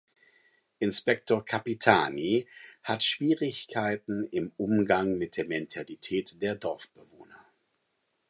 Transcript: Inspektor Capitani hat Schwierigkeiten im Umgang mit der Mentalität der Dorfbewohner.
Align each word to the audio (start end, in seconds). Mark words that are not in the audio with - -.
Inspektor 0.79 1.45
Capitani 1.45 2.47
hat 2.81 3.03
Schwierigkeiten 3.03 4.27
im 4.31 4.51
Umgang 4.57 5.19
mit 5.19 5.37
der 5.37 5.45
Mentalität 5.45 6.41
der 6.41 6.55
Dorfbewohner. 6.55 7.45